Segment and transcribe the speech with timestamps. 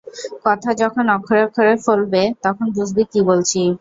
[0.45, 3.61] কথা যখন অক্ষরে-অক্ষরে ফলবে, তখন বুঝবি কী বলছি।